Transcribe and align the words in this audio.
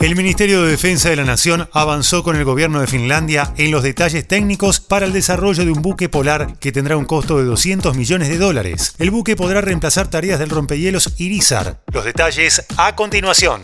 El 0.00 0.16
Ministerio 0.16 0.62
de 0.62 0.70
Defensa 0.70 1.10
de 1.10 1.16
la 1.16 1.24
Nación 1.24 1.68
avanzó 1.72 2.22
con 2.22 2.36
el 2.36 2.44
gobierno 2.44 2.80
de 2.80 2.86
Finlandia 2.86 3.52
en 3.58 3.70
los 3.70 3.82
detalles 3.82 4.26
técnicos 4.26 4.80
para 4.80 5.04
el 5.04 5.12
desarrollo 5.12 5.66
de 5.66 5.70
un 5.70 5.82
buque 5.82 6.08
polar 6.08 6.58
que 6.58 6.72
tendrá 6.72 6.96
un 6.96 7.04
costo 7.04 7.36
de 7.36 7.44
200 7.44 7.94
millones 7.94 8.30
de 8.30 8.38
dólares. 8.38 8.94
El 8.98 9.10
buque 9.10 9.36
podrá 9.36 9.60
reemplazar 9.60 10.08
tareas 10.08 10.38
del 10.38 10.48
rompehielos 10.48 11.14
Irizar. 11.18 11.80
Los 11.92 12.06
detalles 12.06 12.64
a 12.78 12.96
continuación. 12.96 13.60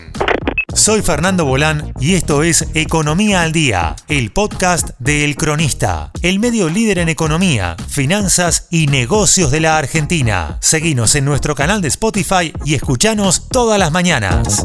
Soy 0.74 1.02
Fernando 1.02 1.44
Bolán 1.44 1.92
y 2.00 2.14
esto 2.14 2.42
es 2.42 2.66
Economía 2.74 3.42
al 3.42 3.52
Día, 3.52 3.94
el 4.08 4.32
podcast 4.32 4.90
de 4.98 5.24
El 5.24 5.36
Cronista, 5.36 6.10
el 6.20 6.40
medio 6.40 6.68
líder 6.68 6.98
en 6.98 7.08
economía, 7.08 7.76
finanzas 7.88 8.66
y 8.70 8.88
negocios 8.88 9.52
de 9.52 9.60
la 9.60 9.78
Argentina. 9.78 10.58
Seguinos 10.60 11.14
en 11.14 11.26
nuestro 11.26 11.54
canal 11.54 11.80
de 11.80 11.88
Spotify 11.88 12.52
y 12.64 12.74
escuchanos 12.74 13.48
todas 13.48 13.78
las 13.78 13.92
mañanas. 13.92 14.64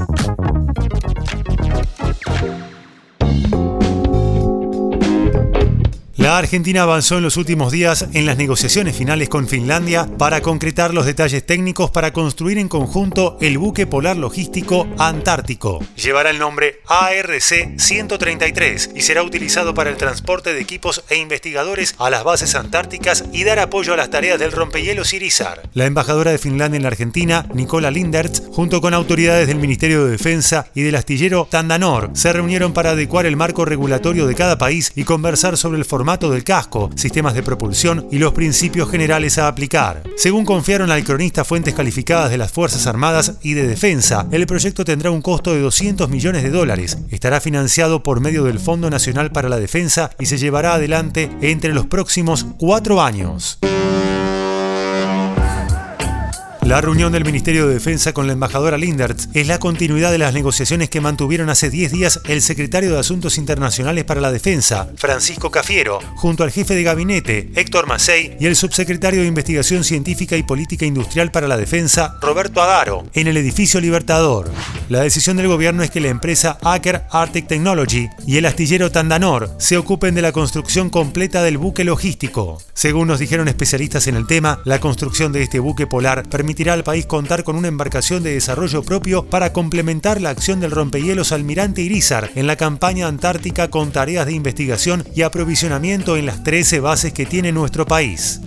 La 6.29 6.37
Argentina 6.37 6.83
avanzó 6.83 7.17
en 7.17 7.23
los 7.23 7.37
últimos 7.37 7.71
días 7.71 8.05
en 8.13 8.27
las 8.27 8.37
negociaciones 8.37 8.95
finales 8.95 9.29
con 9.29 9.47
Finlandia 9.47 10.07
para 10.19 10.41
concretar 10.41 10.93
los 10.93 11.07
detalles 11.07 11.43
técnicos 11.43 11.89
para 11.89 12.13
construir 12.13 12.59
en 12.59 12.69
conjunto 12.69 13.35
el 13.41 13.57
buque 13.57 13.87
polar 13.87 14.15
logístico 14.15 14.87
Antártico. 14.99 15.79
Llevará 15.95 16.29
el 16.29 16.37
nombre 16.37 16.81
ARC-133 16.85 18.91
y 18.95 19.01
será 19.01 19.23
utilizado 19.23 19.73
para 19.73 19.89
el 19.89 19.97
transporte 19.97 20.53
de 20.53 20.61
equipos 20.61 21.03
e 21.09 21.17
investigadores 21.17 21.95
a 21.97 22.11
las 22.11 22.23
bases 22.23 22.53
antárticas 22.53 23.23
y 23.33 23.43
dar 23.43 23.57
apoyo 23.57 23.95
a 23.95 23.97
las 23.97 24.11
tareas 24.11 24.37
del 24.37 24.51
rompehielos 24.51 25.15
Irizar. 25.15 25.63
La 25.73 25.87
embajadora 25.87 26.29
de 26.29 26.37
Finlandia 26.37 26.77
en 26.77 26.83
la 26.83 26.89
Argentina, 26.89 27.47
Nicola 27.55 27.89
Lindertz, 27.89 28.43
junto 28.51 28.81
con 28.81 28.93
autoridades 28.93 29.47
del 29.47 29.57
Ministerio 29.57 30.05
de 30.05 30.11
Defensa 30.11 30.67
y 30.75 30.83
del 30.83 30.93
astillero 30.93 31.47
Tandanor, 31.49 32.11
se 32.13 32.31
reunieron 32.31 32.73
para 32.73 32.91
adecuar 32.91 33.25
el 33.25 33.35
marco 33.35 33.65
regulatorio 33.65 34.27
de 34.27 34.35
cada 34.35 34.59
país 34.59 34.91
y 34.95 35.05
conversar 35.05 35.57
sobre 35.57 35.79
el 35.79 35.85
formato 35.85 36.18
del 36.27 36.43
casco, 36.43 36.89
sistemas 36.95 37.35
de 37.35 37.43
propulsión 37.43 38.07
y 38.11 38.17
los 38.17 38.33
principios 38.33 38.89
generales 38.89 39.37
a 39.37 39.47
aplicar. 39.47 40.01
Según 40.17 40.43
confiaron 40.43 40.89
al 40.89 41.03
cronista 41.03 41.45
fuentes 41.45 41.75
calificadas 41.75 42.31
de 42.31 42.39
las 42.39 42.51
Fuerzas 42.51 42.87
Armadas 42.87 43.33
y 43.43 43.53
de 43.53 43.67
Defensa, 43.67 44.27
el 44.31 44.47
proyecto 44.47 44.83
tendrá 44.83 45.11
un 45.11 45.21
costo 45.21 45.53
de 45.53 45.61
200 45.61 46.09
millones 46.09 46.41
de 46.41 46.49
dólares, 46.49 46.97
estará 47.11 47.39
financiado 47.39 48.01
por 48.01 48.19
medio 48.19 48.43
del 48.43 48.59
Fondo 48.59 48.89
Nacional 48.89 49.31
para 49.31 49.49
la 49.49 49.59
Defensa 49.59 50.09
y 50.19 50.25
se 50.25 50.39
llevará 50.39 50.73
adelante 50.73 51.29
entre 51.41 51.73
los 51.73 51.85
próximos 51.85 52.45
cuatro 52.57 53.01
años. 53.01 53.59
La 56.69 56.81
reunión 56.81 57.11
del 57.11 57.25
Ministerio 57.25 57.67
de 57.67 57.73
Defensa 57.73 58.13
con 58.13 58.27
la 58.27 58.33
embajadora 58.33 58.77
Lindertz 58.77 59.27
es 59.33 59.47
la 59.47 59.57
continuidad 59.57 60.11
de 60.11 60.19
las 60.19 60.35
negociaciones 60.35 60.87
que 60.87 61.01
mantuvieron 61.01 61.49
hace 61.49 61.71
10 61.71 61.91
días 61.91 62.21
el 62.27 62.43
secretario 62.43 62.93
de 62.93 62.99
Asuntos 62.99 63.39
Internacionales 63.39 64.03
para 64.03 64.21
la 64.21 64.31
Defensa, 64.31 64.87
Francisco 64.95 65.49
Cafiero, 65.49 65.97
junto 66.17 66.43
al 66.43 66.51
jefe 66.51 66.75
de 66.75 66.83
gabinete, 66.83 67.49
Héctor 67.55 67.87
Macei, 67.87 68.37
y 68.39 68.45
el 68.45 68.55
subsecretario 68.55 69.21
de 69.21 69.27
Investigación 69.27 69.83
Científica 69.83 70.37
y 70.37 70.43
Política 70.43 70.85
Industrial 70.85 71.31
para 71.31 71.47
la 71.47 71.57
Defensa, 71.57 72.19
Roberto 72.21 72.61
Agaro, 72.61 73.03
en 73.15 73.25
el 73.25 73.37
edificio 73.37 73.81
Libertador. 73.81 74.51
La 74.89 75.01
decisión 75.01 75.37
del 75.37 75.47
gobierno 75.47 75.81
es 75.81 75.89
que 75.89 76.01
la 76.01 76.09
empresa 76.09 76.59
Aker 76.61 77.07
Arctic 77.09 77.47
Technology 77.47 78.09
y 78.27 78.37
el 78.37 78.45
astillero 78.45 78.91
Tandanor 78.91 79.55
se 79.57 79.77
ocupen 79.77 80.13
de 80.13 80.21
la 80.21 80.33
construcción 80.33 80.91
completa 80.91 81.41
del 81.41 81.57
buque 81.57 81.83
logístico. 81.83 82.61
Según 82.75 83.07
nos 83.07 83.17
dijeron 83.17 83.47
especialistas 83.47 84.05
en 84.05 84.15
el 84.15 84.27
tema, 84.27 84.61
la 84.65 84.79
construcción 84.79 85.31
de 85.31 85.41
este 85.41 85.57
buque 85.57 85.87
polar 85.87 86.29
permite 86.29 86.58
permitirá 86.59 86.73
al 86.73 86.83
país 86.83 87.05
contar 87.05 87.45
con 87.45 87.55
una 87.55 87.69
embarcación 87.69 88.21
de 88.21 88.33
desarrollo 88.33 88.83
propio 88.83 89.23
para 89.23 89.53
complementar 89.53 90.19
la 90.19 90.31
acción 90.31 90.59
del 90.59 90.71
rompehielos 90.71 91.31
Almirante 91.31 91.81
Irizar 91.81 92.31
en 92.35 92.47
la 92.47 92.57
campaña 92.57 93.07
antártica 93.07 93.69
con 93.69 93.93
tareas 93.93 94.25
de 94.25 94.33
investigación 94.33 95.05
y 95.15 95.21
aprovisionamiento 95.21 96.17
en 96.17 96.25
las 96.25 96.43
13 96.43 96.81
bases 96.81 97.13
que 97.13 97.25
tiene 97.25 97.53
nuestro 97.53 97.85
país. 97.85 98.41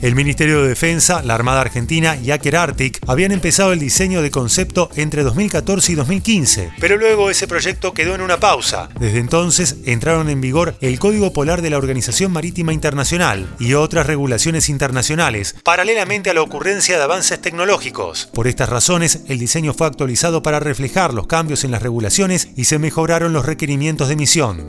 El 0.00 0.14
Ministerio 0.14 0.62
de 0.62 0.68
Defensa, 0.68 1.22
la 1.24 1.34
Armada 1.34 1.60
Argentina 1.60 2.16
y 2.16 2.30
Aker 2.30 2.54
Arctic 2.54 3.00
habían 3.08 3.32
empezado 3.32 3.72
el 3.72 3.80
diseño 3.80 4.22
de 4.22 4.30
concepto 4.30 4.90
entre 4.94 5.24
2014 5.24 5.90
y 5.90 5.94
2015, 5.96 6.70
pero 6.78 6.96
luego 6.96 7.30
ese 7.30 7.48
proyecto 7.48 7.92
quedó 7.92 8.14
en 8.14 8.20
una 8.20 8.38
pausa. 8.38 8.90
Desde 9.00 9.18
entonces 9.18 9.78
entraron 9.86 10.28
en 10.28 10.40
vigor 10.40 10.76
el 10.80 11.00
Código 11.00 11.32
Polar 11.32 11.62
de 11.62 11.70
la 11.70 11.78
Organización 11.78 12.30
Marítima 12.30 12.72
Internacional 12.72 13.52
y 13.58 13.74
otras 13.74 14.06
regulaciones 14.06 14.68
internacionales, 14.68 15.56
paralelamente 15.64 16.30
a 16.30 16.34
la 16.34 16.42
ocurrencia 16.42 16.96
de 16.96 17.02
avances 17.02 17.40
tecnológicos. 17.40 18.30
Por 18.32 18.46
estas 18.46 18.68
razones, 18.68 19.22
el 19.26 19.40
diseño 19.40 19.74
fue 19.74 19.88
actualizado 19.88 20.44
para 20.44 20.60
reflejar 20.60 21.12
los 21.12 21.26
cambios 21.26 21.64
en 21.64 21.72
las 21.72 21.82
regulaciones 21.82 22.50
y 22.54 22.66
se 22.66 22.78
mejoraron 22.78 23.32
los 23.32 23.46
requerimientos 23.46 24.08
de 24.08 24.14
misión. 24.14 24.64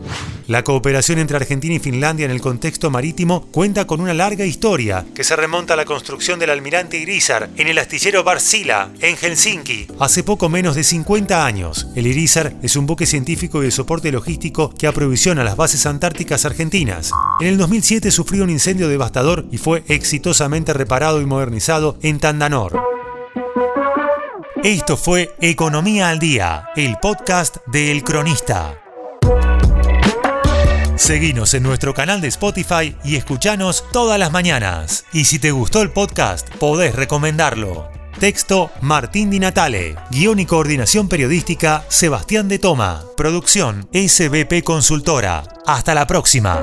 La 0.48 0.64
cooperación 0.64 1.20
entre 1.20 1.38
Argentina 1.38 1.76
y 1.76 1.80
Finlandia 1.80 2.26
en 2.26 2.32
el 2.32 2.42
contexto 2.42 2.90
marítimo 2.90 3.46
cuenta 3.52 3.86
con 3.86 4.02
una 4.02 4.16
larga 4.16 4.44
historia 4.44 5.06
que 5.20 5.26
se 5.26 5.36
remonta 5.36 5.74
a 5.74 5.76
la 5.76 5.84
construcción 5.84 6.40
del 6.40 6.50
almirante 6.50 6.98
Irizar 6.98 7.50
en 7.58 7.68
el 7.68 7.78
astillero 7.78 8.24
Barsila, 8.24 8.90
en 9.02 9.18
Helsinki, 9.18 9.88
hace 10.00 10.24
poco 10.24 10.48
menos 10.48 10.76
de 10.76 10.86
50 10.86 11.46
años. 11.46 11.88
El 11.94 12.08
Irizar 12.08 12.54
es 12.64 12.78
un 12.78 12.86
buque 12.86 13.06
científico 13.06 13.62
y 13.62 13.66
de 13.66 13.72
soporte 13.72 14.14
logístico 14.14 14.74
que 14.80 14.88
aprovisiona 14.88 15.44
las 15.44 15.58
bases 15.58 15.86
antárticas 15.86 16.46
argentinas. 16.46 17.12
En 17.42 17.48
el 17.48 17.58
2007 17.58 18.12
sufrió 18.12 18.46
un 18.46 18.50
incendio 18.50 18.88
devastador 18.88 19.46
y 19.52 19.58
fue 19.58 19.84
exitosamente 19.90 20.72
reparado 20.72 21.20
y 21.20 21.26
modernizado 21.26 21.98
en 22.02 22.22
Tandanor. 22.22 22.82
Esto 24.64 24.96
fue 24.96 25.36
Economía 25.42 26.12
al 26.12 26.20
Día, 26.20 26.70
el 26.78 26.96
podcast 27.02 27.58
de 27.68 27.92
El 27.92 28.06
Cronista. 28.06 28.89
Seguinos 31.00 31.54
en 31.54 31.64
nuestro 31.64 31.94
canal 31.94 32.20
de 32.20 32.28
Spotify 32.28 32.94
y 33.06 33.16
escuchanos 33.16 33.86
todas 33.94 34.20
las 34.20 34.34
mañanas. 34.34 35.06
Y 35.14 35.26
si 35.26 35.40
te 35.40 35.52
gustó 35.52 35.82
el 35.82 35.92
podcast, 35.92 36.50
podés 36.56 36.94
recomendarlo. 36.94 37.90
Texto 38.20 38.70
Martín 38.82 39.30
Di 39.32 39.40
Natale. 39.40 39.96
Guión 40.12 40.40
y 40.40 40.46
coordinación 40.46 41.08
periodística 41.08 41.86
Sebastián 41.88 42.50
de 42.50 42.60
Toma. 42.60 43.06
Producción 43.16 43.88
SBP 43.94 44.62
Consultora. 44.64 45.44
Hasta 45.66 45.96
la 45.96 46.06
próxima. 46.06 46.62